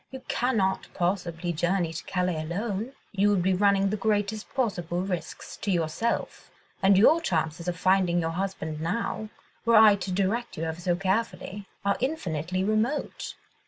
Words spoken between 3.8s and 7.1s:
the greatest possible risks to yourself, and